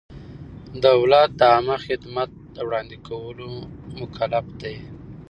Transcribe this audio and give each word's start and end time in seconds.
دولت 0.85 1.29
د 1.39 1.41
عامه 1.51 1.77
خدمت 1.85 2.29
د 2.55 2.57
وړاندې 2.67 2.97
کولو 3.07 3.49
مکلف 3.99 4.45
دی. 4.61 4.75